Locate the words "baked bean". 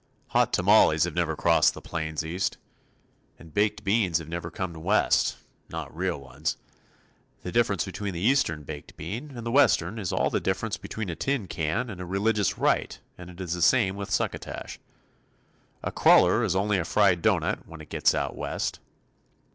8.63-9.37